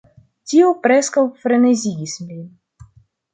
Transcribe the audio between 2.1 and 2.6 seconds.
lin.